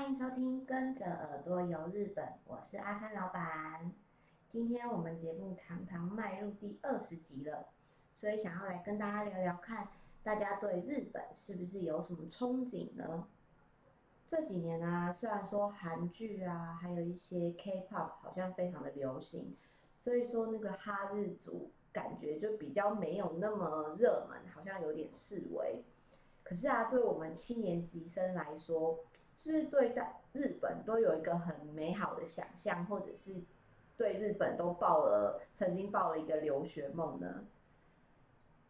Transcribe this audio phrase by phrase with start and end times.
[0.00, 3.92] 欢迎收听《跟着耳朵游日本》，我是阿山老板。
[4.48, 7.66] 今天我们节目堂堂迈入第二十集了，
[8.16, 9.88] 所以想要来跟大家聊聊看，
[10.22, 13.28] 大家对日本是不是有什么憧憬呢？
[14.26, 19.54] 这几年啊，虽然说韩剧啊，还有一些 K-pop 好像非常的流行，
[19.98, 25.84] 所以说那个哈日族感觉就比较没有那么热门，好像有点式微。
[26.42, 28.98] 可是啊，对我们七年级生来说，
[29.36, 33.36] 是不是对待日本都有一个很美好的想象，或者是
[33.96, 37.44] 对日本都抱了曾经抱了一个留学梦呢？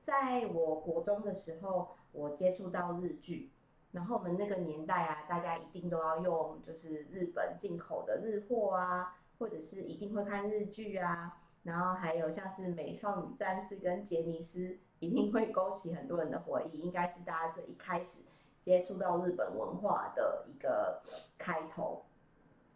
[0.00, 3.50] 在我国中的时候，我接触到日剧，
[3.92, 18.22] 然后我们那个年代啊，大家一定都要用就是日本进口的日货啊，或者是一定会看日剧啊，然后还有像是美少女战士跟杰尼斯，一定会勾起很多人的回忆，应该是大家最一开始。
[18.60, 21.00] 接触到日本文化的一个
[21.38, 22.04] 开头，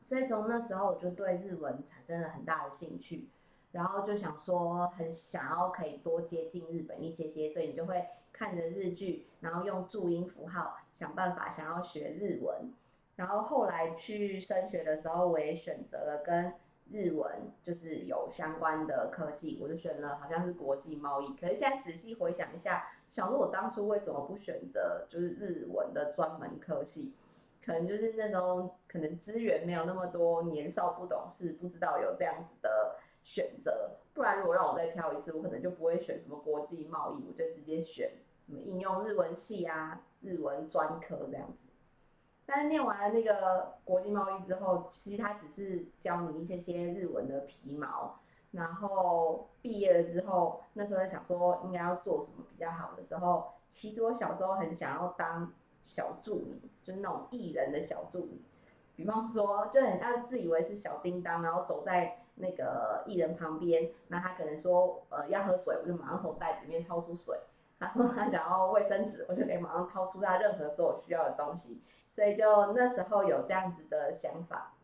[0.03, 3.29] 所以从那时候我就对日文产生了很大的兴趣，
[3.73, 12.73] 然后就想说很想要可以多接近日本一些些，所以你就会看着日剧，然后用注音符号想办法想要学日文，
[13.17, 16.55] 然后后来去升学的时候，我也选择了跟
[16.91, 22.87] 日文就是有相关的科系，我就选了好像是国际贸易，可是现在仔细回想一下。
[23.15, 27.13] 想说，我当初为什么不选择就是日文的专门科系？
[27.65, 33.93] 可能就是那时候可能资源没有那么多，年少不懂事，不知道有这样子的选择。
[34.13, 38.11] 不然如果让我再挑一次，我可能就不会选什么国际贸易，我就直接选
[38.45, 41.69] 什么应用日文系啊，日文专科这样子。
[42.45, 48.19] 但是念完了那个国际贸易之后，其实它只是教你一些些日文的皮毛。
[48.55, 55.53] 然后毕业了之后，那时候在想说应该要做什么比较好的时候，其实我小时候很想要当
[55.83, 58.45] 小助理，就是那种艺人的小助理。
[58.95, 67.37] 比方说，就很像自以为是小叮当，然后走在那个艺人旁边，那他可能说呃要喝水，我就马上从袋子里面掏出水。
[67.81, 71.83] 他说他想要卫生纸，我就可以马上掏出他任何所有需要的东西。
[72.07, 74.75] 所以就那时候有这样子的想法，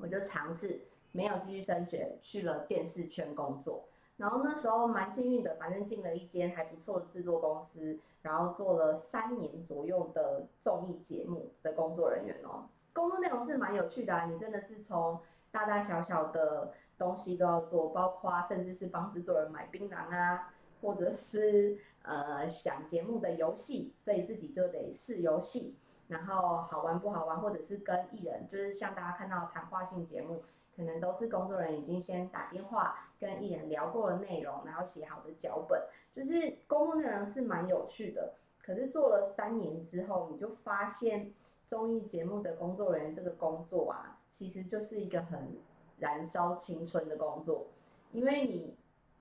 [0.00, 0.87] 我就尝试。
[1.12, 3.84] 没有继续升学，去了电视圈工作。
[4.16, 12.66] 然后那时候蛮幸运的，反正进了一间还不错的制作公司，然后做了三年左右的综艺节目的工作人员哦。
[12.92, 15.20] 工作内容是蛮有趣的啊，你真的是从
[15.52, 20.52] 大大小小的东西都要做，包括甚至是帮制作人买槟榔啊，
[20.82, 25.76] 或者是呃想节目的游戏，所以自己就得试游戏，
[26.08, 30.42] 然后好玩不好玩，或者是跟艺人，就是像大家看到谈话性节目。
[30.78, 35.82] 可能都是工作人员已经先打电话跟艺人聊过的内容，然后写好的脚本，
[36.14, 38.34] 就是工作内容是蛮有趣的。
[38.62, 41.34] 可是做了三年之后，你就发现
[41.66, 45.58] 综艺节目的工作人员这个工作啊，其实就是一个很
[45.98, 47.66] 燃烧青春的工作，
[48.12, 48.76] 因为你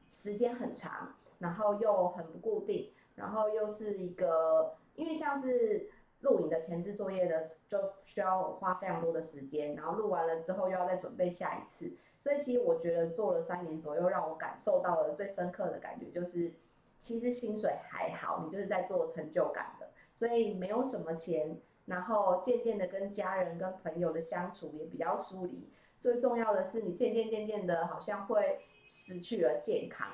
[0.07, 5.89] 时间很长，然后又很不固定，然后又是一个，因为像是。
[6.21, 16.51] 录影的前置作业的就需要花非常多的时间，然后录完了之后又要再准备下一次，所以其实我觉得做了三年左右，让我感受到了最深刻的感觉就是，
[16.99, 25.69] 其实薪水还好，你就是在做成就感的，所以没有什么钱，然后渐渐的跟家人跟朋友的相处也比较疏离，
[25.99, 30.07] 最重要的是你渐渐渐渐的好像会失去了健康，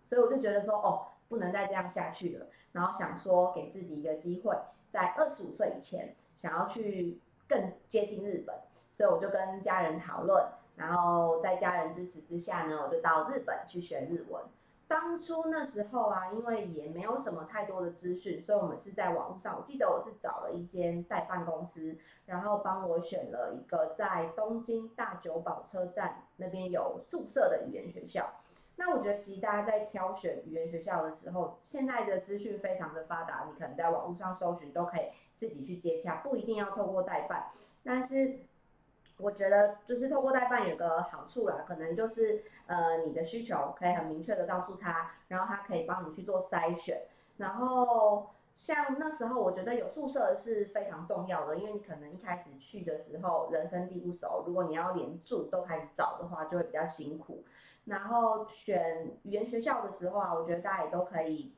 [0.00, 4.56] 所以我就觉得说哦，不能再这样下去了，然后想说给自己一个机会。
[4.90, 7.18] 在二十五岁以前，想要去
[7.48, 8.54] 更接近日本，
[8.92, 10.44] 所以我就跟家人讨论，
[10.76, 14.42] 然后在家人支持之下呢，我就到日本去学日文。
[14.88, 21.96] 当初那时候啊，因为也没有什么太多的资讯，所以我们是在网上，我记得我是找了一间代办公司，
[22.26, 28.28] 然后帮我选了一个在东京大久保车站那边有宿舍的语言学校。
[28.80, 37.50] 那我觉得，其实大家在挑选语言学校的时候，现在的资讯非常的发达，你可能在网络上搜寻都可以自己去接洽，不一定要透过代办。
[37.84, 38.38] 但是
[39.18, 47.02] 我觉得，就是透过代办有个好处啦，可能就是呃你的需求可以很明确的告诉他，然后他可以帮你去做筛选。
[47.36, 57.44] 然后像那时候，我觉得有宿舍是非常重要的，因为你可能一开始去的时候人生地不熟，如果你要连住都开始找的话，就会比较辛苦。
[57.90, 61.52] 然后选语言学校的时候啊，我觉得大家也都可以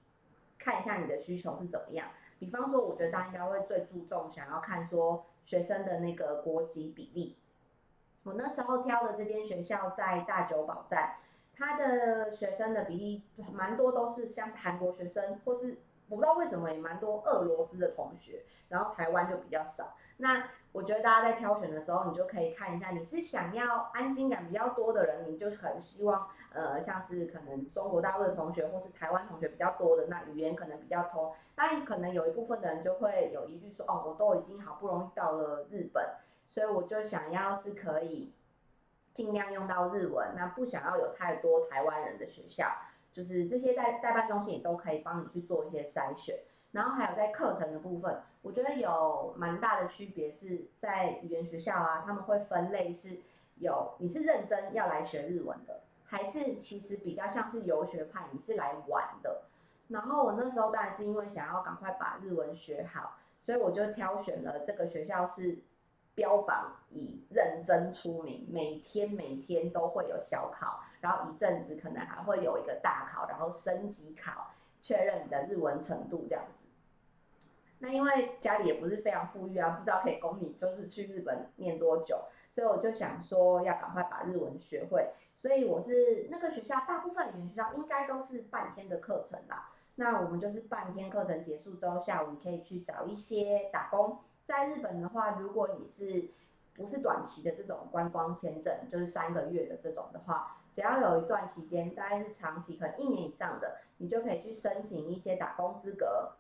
[0.59, 2.09] 看一下你的需求是怎么样。
[2.39, 7.37] 比方说，我觉得大家应该会最注重想要看说学生的那个国籍比例。
[8.23, 11.17] 我那时候挑的这间学校在大久保站，
[11.55, 15.83] 它的学生的比例蛮多都是像是韩国学生或是
[16.17, 19.95] 不知道为什么也蛮多俄罗斯的同学，然后台湾就比较少。
[20.19, 31.33] 那我觉得大家在挑选的时候，你就可以看一下，你是想要安心感比较多的人，你就很希望，呃，像是可能中国大陆的同学或是台湾同学比较多的，那语言可能比较通。
[31.57, 36.05] 那可能有一部分的人就会有疑虑说，哦，我都已经好不容易到了日本，
[36.47, 38.33] 所以我就想要是可以
[39.13, 42.67] 尽量用到日文，那不想要有太多台湾人的学校，
[43.13, 46.39] 就是这些代代办中心也都可以帮你去做一些筛选。
[46.73, 53.19] 然后还有在课程的部分，我觉得有蛮大的区别是在语言学校啊，他们会分类是
[53.59, 59.43] 有你是认真要来学日文的，还是其实比较像是游学派，你是来玩的。
[59.89, 65.59] 然后我那时候当然是因为想要赶快把日文学好，所以我就挑选了这个学校是
[66.15, 74.53] 标榜以认真出名，每天每天都会有小考，然后一阵子可能还会有一个大考，然后升级考。
[74.85, 76.65] 确认你的日文程度这样子，
[77.79, 96.25] 那因为家里也不是非常富裕啊，不知道可以供你就是去日本念多久，所以我就想说要赶快把日文学会，所以我是那个学校大部分语言学校应该都是半天的课程啦，那我们就是半天课程结束之后，下午你可以去找一些打工，在日本的话，如果你是
[96.75, 100.57] 不是短期的这种观光签证，就是三个月的这种的话。
[100.73, 106.33] 只要有一段期间，大概是长期，可能一年以上的，你就可以去申请一些打工资格。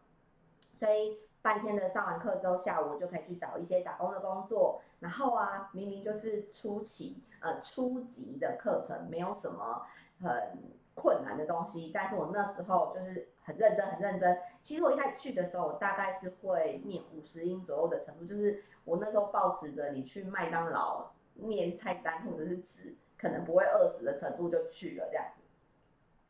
[0.74, 4.80] 所以半天的上完课之后，下午就可以去找一些打工的工作。
[5.00, 9.82] 然后啊，明明就是初期呃初级的课程，没有什么
[10.22, 10.58] 很
[10.94, 14.38] 困难的东西，但是我那时候就是很认真很认真。
[14.62, 22.94] 其实我一开始去的时候，我大概是会念五十音左右的程度，就是我那时候抱持着你去麦当劳念菜单或者是纸。
[23.22, 25.42] 可能不会饿死的程度就去了这样子，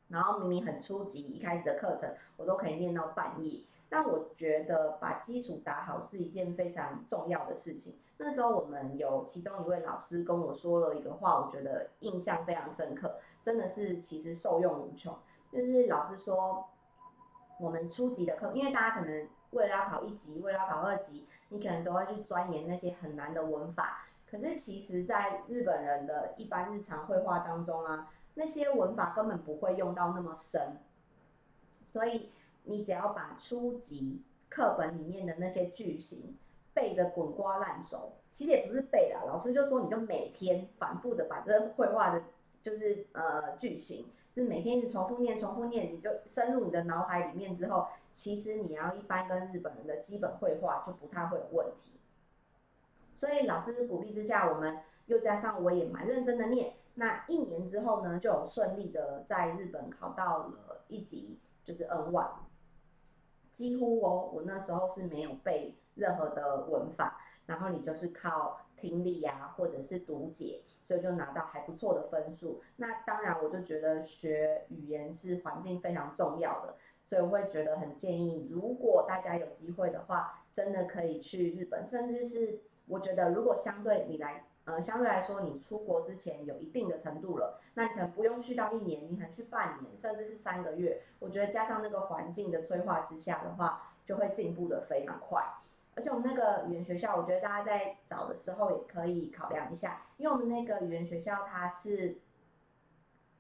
[0.09, 3.63] 然后明明很初级，一开始的课程我都可以念到半夜。
[3.89, 7.97] 但我觉得把基础打好是一件非常重要的事情。
[8.19, 15.17] 那时候我们有其中一位老师跟我说了一个话，我觉得印象非常深刻，真的是其实受用无穷。
[15.51, 16.65] 就是老师说，
[17.59, 24.07] 我们初级的课，因为大家可能为了要考一级，为了要考二级，你可能都会去钻研那些很难的文法。
[24.31, 30.79] 可是其实，在日本人的一般日常绘画当中啊，那些文法根本不会用到那么深，
[31.85, 32.31] 所以
[32.63, 36.35] 你只要把初级课本里面的那些句型
[36.73, 42.23] 背得滚瓜烂熟，其实也不是背啦，老师就说你就每天反复的把这个会话的，
[42.63, 51.93] 就是呃句型，就是每天一直重复念、重复念，你就深入你的脑海里面之后，其实你要一般跟日本人的基本会话就不太会有问题。
[53.15, 62.31] 所以老师鼓励之下，我们又加上我也蛮认真的念，那一年之后呢，就有顺利的在日本考到了一级，就是 N one，。
[63.53, 72.61] 几乎哦，我那时候是没有背任何的文法，然后你就是靠听力呀，或者是读解，所以就拿到还不错的分数。
[72.77, 76.75] 那当然，我就觉得学语言是环境非常重要的，
[77.05, 82.59] 所以我会觉得很建议，如果大家有机会的话，真的可以去日本，甚至是。
[82.89, 91.01] 我觉得，如果相对你来，呃，相对来说，你出国之前有一定的程度了，那你可能不用去到一年，你可能去半年，甚至是三个月。
[91.21, 95.45] 我觉得加上那个环境的催化之下的话，就会进步得非常快。
[95.95, 102.19] 而且我们那个语言学校，我觉得大家在找的时候也可以考量一下，因为我们那个语言学校它是，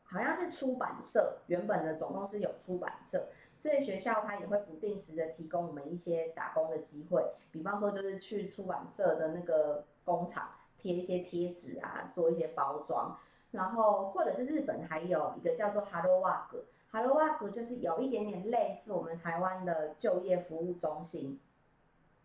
[0.04, 3.28] 好像是出版社，原本的总共是有出版社。
[3.58, 13.16] 所以学校它也会不定时的提供我们一些打工的机会，比方说就是去出版社的那个工厂贴一些贴纸啊，做一些包装，
[13.52, 21.38] 然后或者是日本还有一个叫做 Hello Work，Hello Work 就是有一点点类似我们台湾的就业服务中心。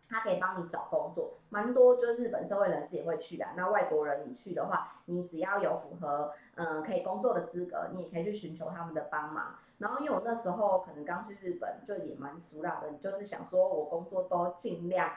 [0.08, 3.44] 他可以帮你找工作，蛮多就是日本社会人士也会去的。
[3.56, 9.56] 那外国人你去的话，你只要有符合嗯可以工作的资格，你也可以去寻求他们的帮忙。
[9.76, 15.10] 然后因为我那时候可能刚去日本，就也蛮熟啦的，就是想说我工作都尽量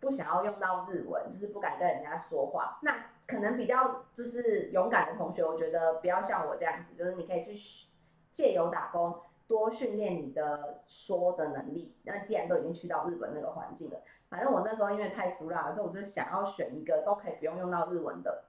[0.00, 2.78] 不想要用到日文，就是不敢跟人家说话。
[2.82, 7.86] 那可能比较就是勇敢的同学，我觉得不要像我这样子，就是你可以去
[8.32, 11.94] 借由打工多训练你的说的能力。
[12.04, 14.00] 那既然都已经去到日本那个环境了。
[14.30, 18.44] 反正我那时候因为太熟了，所以我就想要选一个都可以不用用到日文的，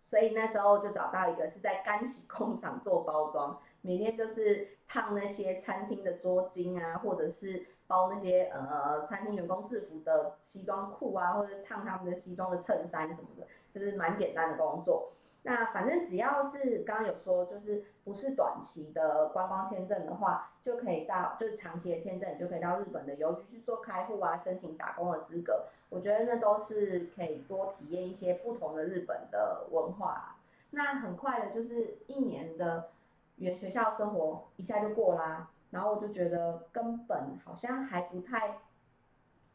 [0.00, 15.12] 所以那时候就找到一个是在干洗工厂做包装，每天就是烫那些餐厅的桌巾啊，或者是包那些呃餐厅员工制服的西装裤啊，或者烫他们的西装的衬衫什么的，就是蛮简单的工作。
[15.42, 25.64] 那反正只要是刚刚有说，就是不是短期的观光签证的话，就可以到，就是长期的签证，你就可以到日本的邮局去做开户啊，申请打工的资格。
[25.88, 30.36] 我觉得那都是可以多体验一些不同的日本的文化。
[30.72, 32.90] 那很快的，就是一年的
[33.36, 38.58] 语言学校生活一下就过啦，然后我就觉得根本好像还不太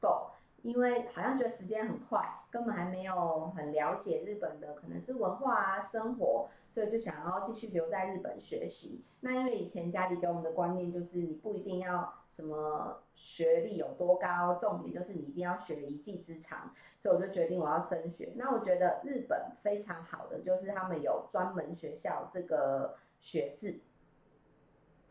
[0.02, 0.32] 够。
[0.66, 9.04] 因为好像觉得时间很快，根本还没有很了解日本的可能是文化啊、生活，所以就想要继续留在日本学习。
[9.20, 18.34] 那因为以前家里给我们的观念就是你不一定要什么学历有多高，重点就是你一定要学一技之长，所以我就决定我要升学。
[18.36, 23.82] 那我觉得日本非常好的就是他们有专门学校这个学制，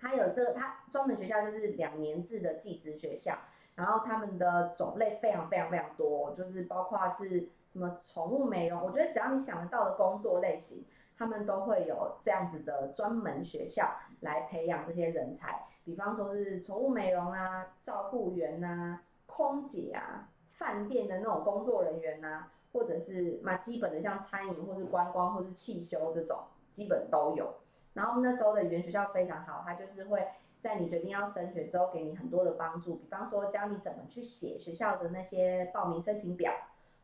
[0.01, 3.39] 他有这个他专门学校就是两年制的技职学校。
[3.77, 10.85] 然后他们的种类非常非常非常多，就是包括是什么宠物美容，我觉得只要你想得到的工作类型，
[11.19, 13.89] 他们都会有这样子的专门学校
[14.21, 15.65] 来培养这些人才。
[15.85, 26.39] 比方说是宠物美容啊、照护员啊、空姐啊、饭店的那种工作人员啊，或者是蛮基本的像餐饮或是观光或是汽修这种，
[26.71, 27.53] 基本都有。
[27.95, 30.29] 然后那时候的语言学校非常好，它就是会。
[30.65, 36.51] 在你决定要升学之后，给你很多的帮助，比方说教你怎么去写学校的那些报名申请表，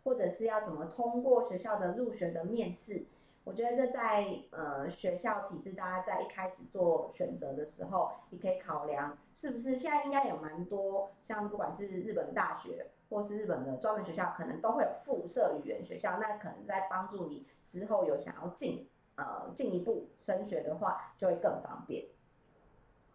[0.03, 3.05] 或者是要怎么通过学校的入学的面试。
[3.45, 22.07] 我觉得这在呃学校体制，大家在一开始做选择的时候，你可以考量是不是现在应该有蛮多，像不管是日本的大学，或是日本的专门学校，可能都会有附设语言学校，那可能在帮助你之后有想要进呃进一步升学的话，就会更方便。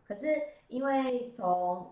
[0.07, 1.91] 可是因为从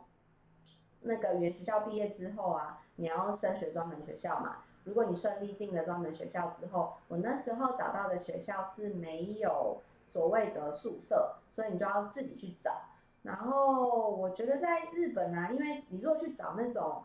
[1.01, 4.57] 那个语言学校毕业之后啊，你要升学专门学校嘛。
[4.85, 12.81] 如果你顺利进了专门学校之后，我那时候找到的学校是没有所谓的宿舍，所以你就要自己去找。
[13.23, 17.03] 然后我觉得在日本啊，因为你如果去找那种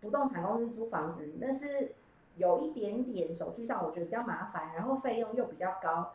[0.00, 1.94] 不动产公司租房子，那是
[2.36, 6.14] 有一点点手续上我觉得比较麻烦，然后费用又比较高。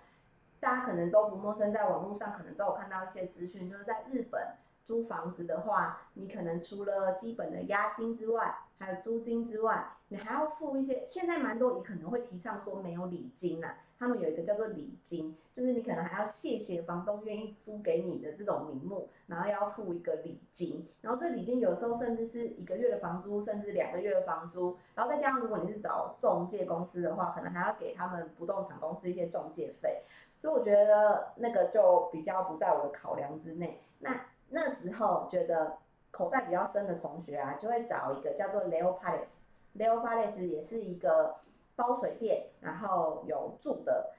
[0.64, 4.42] 大家可能都不陌生，在网络上可能都有看到一些资讯，就是在日本
[4.86, 11.04] 租房子的话，你可能除了基本的押金之外，还有租金之外，你还要付一些。
[11.06, 30.04] 现在蛮多也可能会提倡说没有礼金呐，他们有一个叫做礼金，就是你可能还要谢谢房东愿意租给你的这种名目，然后要付一个礼金，然后这礼金有时候甚至是一个月的房租，甚至两个月的房租，然后再加上如果你是找中介公司的话，可能还要给他们不动产公司一些中介费。
[30.44, 33.82] 所以我觉得那个就比较不在我的考量之内。
[34.00, 35.78] 那那时候觉得
[36.12, 39.38] 口袋比较深的同学啊，就会找一个叫做 Leo Palace。
[39.78, 41.38] Leo Palace 也是一个
[41.78, 44.12] 包水电，然后有住的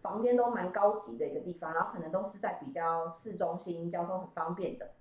[0.00, 4.92] 房间都蛮高级的一个地方，然后可能都是在比较市中心，交通很方便的。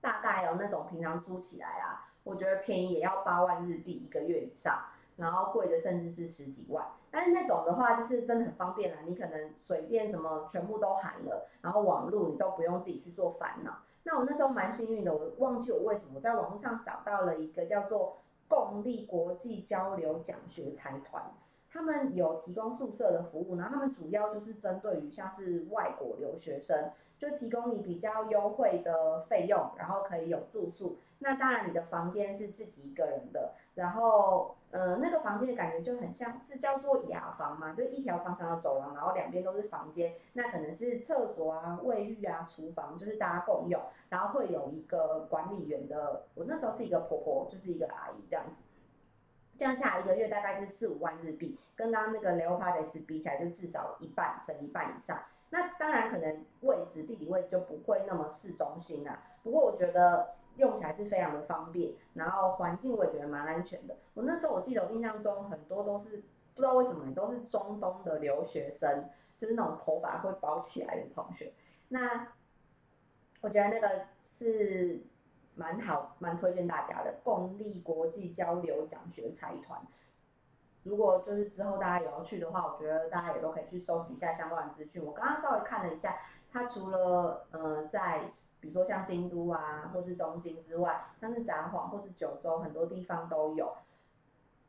[0.00, 4.80] 大概有那种平常租起来啊，我觉得便宜也要八万日币一个月以上。
[5.20, 13.78] 然后贵的甚至是十几万，但是那种的话就是真的很方便啦，你可能水电什么全部都含了，然后网络你都不用自己去做烦恼。
[14.02, 18.16] 那我那时候蛮幸运的，我忘记我为什么我在网络上找到了一个叫做
[18.48, 21.22] 共立国际交流奖学财团，
[21.70, 30.96] 他们有提供宿舍的服务，然后他们主要就是针对于像是外国留学生，就提供你比较优惠的费用，然后可以有住宿。
[31.18, 33.49] 那当然你的房间是自己一个人的，
[33.80, 34.54] 然后。
[34.72, 48.62] 呃，那个房间的感觉就很像是叫做雅房嘛，就是一条长长的走廊，然后两边都是房间，那可能是厕所啊、卫浴啊、厨房，就是大家共用，然后会有一个管理员的，我那时候是一个婆婆，就是一个阿姨这样子，
[49.58, 55.18] 这样下来一个月大概是四五万日币，跟刚刚那个 Leo Palace 比起来就至少一半，省一半以上。
[55.50, 63.96] 那当然可能位置地理位置就不会那么市中心啊，不过我觉得用起来是非常的方便，然后环境我也觉得蛮安全的。
[64.14, 66.22] 我那时候我记得我印象中很多都是
[66.54, 71.52] 不知道为什么都是中东的留学生，就是那种头发会包起来的同学。
[71.88, 72.28] 那
[73.40, 75.00] 我觉得那个是
[75.56, 79.80] 蛮好，蛮推荐大家的共立国际交流奖学财团。
[80.82, 85.04] 如果就是之后大家有要去的话，我觉得大家也都可以去搜寻一下相关的资讯。
[85.04, 86.16] 我刚刚稍微看了一下，
[86.50, 88.22] 它除了呃在
[88.60, 93.72] 比如说像京都啊，或是东京之外，像是札幌或是九州很多地方都有。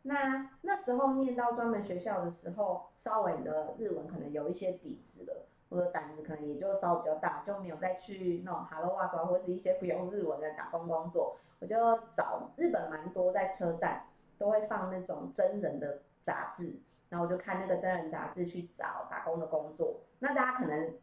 [0.03, 11.75] 那那时候念到专门学校的时候，稍微的日文可能有一些底子了，我的胆子可能也就稍微比较大，就没有再去那种 Hello Work 或是一些不用日文的打工工作，我就
[12.11, 14.03] 找日本蛮多在车站。
[14.41, 16.73] 都会放那种真人的杂志，
[17.09, 19.97] 然后我就看那个真人杂志去找打工的工作。
[20.17, 20.95] 那大家可能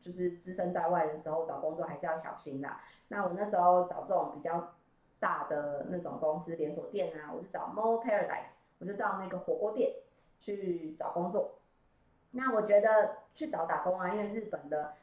[0.00, 2.80] 就是只身在外的时候找工作还是要小心啦。
[3.08, 4.72] 那我那时候找这种比较
[5.20, 9.92] 大的那种公司连锁店啊，我是找 More Paradise，我就到那个火锅店
[10.38, 11.56] 去找工作。
[12.30, 14.94] 那我觉得去找打工啊，因为日本的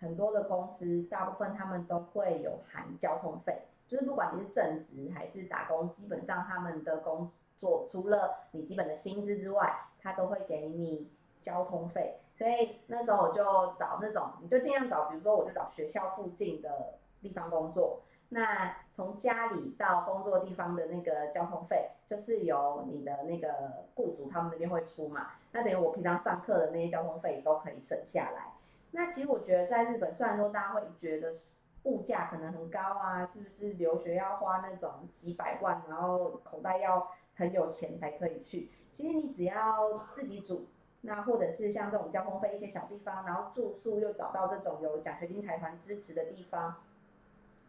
[0.00, 7.30] 很多的公司，大部分他们都会有含交通费，就是不管你是正职还是打工，基本上他们的工
[7.62, 11.08] 做除了你基本的薪资之外，他都会给你
[11.40, 12.18] 交通费。
[12.34, 18.00] 所以那时候我就找那种，你就尽量找，比如说我就找学校附近的地方工作。
[18.30, 25.32] 那从家里到工作地方的那个交通费，就是由你的那个雇主他们那边会出嘛。
[25.52, 28.54] 那等于我平常上课的那些交通费都可以省下来。
[28.90, 31.34] 那其实我觉得在日本，虽然说大家会觉得
[31.82, 37.08] 物价可能很高啊，是不是留学要花那种几百万，然后口袋要
[37.42, 38.70] 很有钱才可以去？
[38.92, 40.68] 其实你只要自己煮，
[41.00, 46.76] 那或者是像这种交通费一些小地方，然后住宿又找到这种有奖学金财团支持的地方。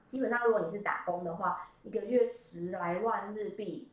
[0.07, 3.89] 基本上，如果你是打工的话，一个月十来万日币，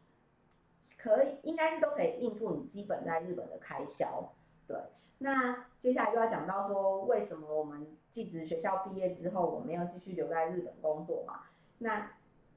[0.99, 4.35] 可以应该是都可以应付你基本在日本的开销。
[4.67, 4.77] 对，
[5.19, 11.45] 那接下来就要讲到说，为什么我们技职学校毕业之后，我没有继续留在日本工作嘛？
[11.79, 12.11] 那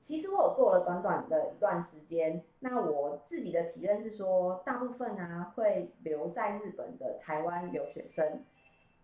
[0.05, 8.43] 其实我有做了短短的一段时间，那我自己的体认是说，大部分啊会留在日本的台湾留学生，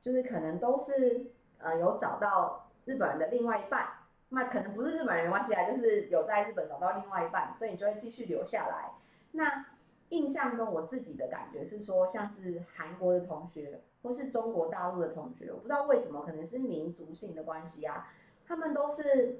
[0.01, 1.27] 就是可能都是
[1.59, 3.87] 呃有找到日本人的另外一半。
[4.27, 8.91] 那可能不是日本人的关系啊，就是有在日本找到另外一半，所以你就会继续留下来。
[9.31, 9.67] 那
[10.09, 18.09] 印象中我自己的感觉是说，像是韩国的同学或是中国大陆的同学，我不知道为什么，可能是民族性的关系啊，
[18.45, 19.39] 他们都是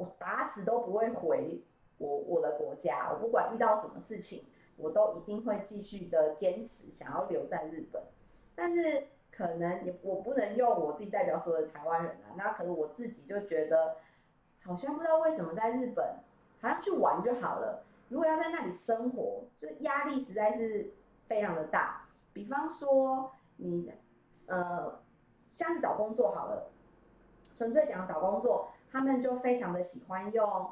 [0.00, 1.60] 我打死都不会回
[1.98, 8.02] 我我的国家，我不管遇到什么事情，我都一定会继续的坚持想要留在日本，
[8.54, 9.06] 但是。
[9.32, 13.96] 可能也我不能用我自己代表所有的台湾人啊，那可能我自己就觉得，
[14.62, 16.16] 好像不知道为什么在日本，
[16.60, 17.82] 好像去玩就好了。
[18.10, 20.92] 如果要在那里生活，就压力实在是
[21.26, 22.02] 非常的大。
[22.34, 23.90] 比方说你
[24.46, 25.00] 呃，
[25.42, 26.68] 像是找工作好了，
[27.56, 30.70] 纯粹讲找工作，他们就非常的喜欢用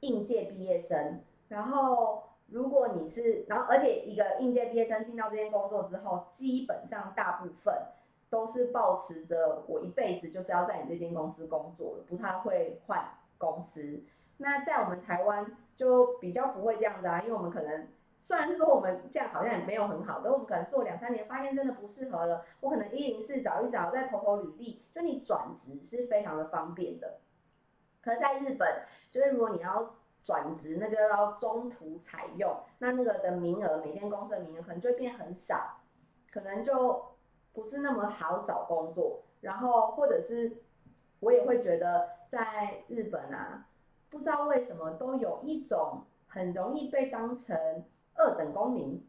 [0.00, 2.22] 应届毕业生，然后。
[2.48, 7.74] 如果你是，然后而且一个应届毕业生进到这间工作之后，基本上大部分
[8.30, 13.04] 都是抱持着我一辈子就是要在你这间公司工作了，不太会换
[13.36, 14.00] 公司。
[14.36, 17.88] 那在我们台湾就比较不会这样子啊，因为我们可能
[18.20, 27.18] 虽然是说我们这样好像也没有很好，但我们可能做两三年发现真的不适合了，我可能一零四找一找，再投投履历，就你转职是非常的方便的。
[28.00, 35.78] 可是在日本，就是如果你要转职那就要中途采用，那那个的名额，每间公司的名额可能就会变很少，
[36.32, 37.04] 可能就
[37.52, 39.22] 不是那么好找工作。
[39.40, 40.56] 然后或者是
[41.20, 43.66] 我也会觉得在日本啊，
[44.10, 47.84] 不知道为什么都有一种很容易被当成
[48.16, 49.04] 二等公民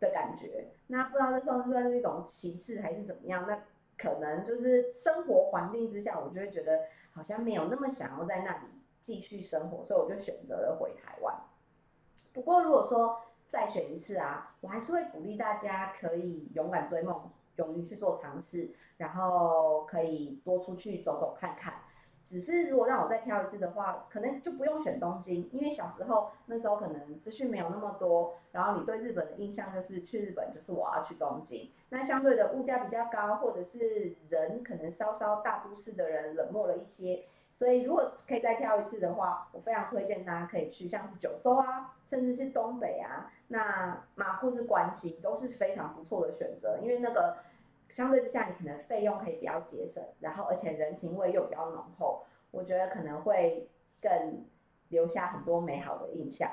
[0.00, 0.68] 的感觉。
[0.86, 3.46] 那不知道这算不算是一种歧视还是怎么样？
[3.46, 3.62] 那
[3.96, 6.80] 可能就是生活环境之下，我就会觉得
[7.12, 8.66] 好像没有那么想要在那里。
[9.02, 11.34] 继续生活，所以我就选择了回台湾。
[12.32, 21.74] 不过如果说再选一次啊，我还是会鼓励大家可以勇敢追梦，勇于去做尝试，然后可以多出去走走看看。
[22.24, 37.24] 只是如果让我再挑一次的话，可能就不用选东京，因为小时候那时候可能资讯没有那么多，然后你对日本的印象就是去日本就是我要去东京，那相对的物价比较高，或者是人可能稍稍大都市的人冷漠了一些。
[37.54, 47.36] 所以，如果可以再挑一次的话，我非常推荐大家可以去，像是九州啊，甚至是东北啊，那马或是关西都是非常不错的选择，因为那个
[47.92, 53.68] 相对之下，你可能费用可以比较节省，然后而且人情味又比较浓厚，我觉得可能会
[54.00, 54.44] 更
[54.88, 56.50] 留下很多美好的印象。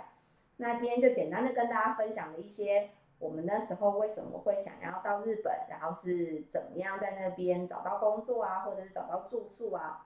[0.57, 10.05] 那今天就简单的跟大家分享了一些我们那时候为什么会想要到日本，然后是怎么样在那边找到工作啊，或者是找到住宿啊。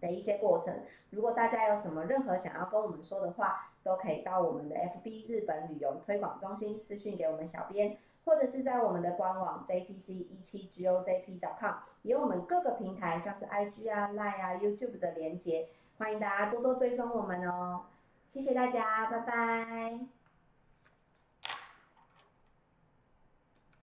[0.00, 0.72] 的一些过程，
[1.10, 17.86] 如果大家有什么任何想要跟我们说的话，都可以到我们的 FB 日本旅游推广中心私讯给我们小编，或者是在我们的官网 JTC 一七 GOJP.com，也有我们各个平台像是 IG 啊、Line 啊、YouTube 的连接，欢迎大家多多追踪我们哦。
[18.28, 20.17] 谢谢大家，拜拜。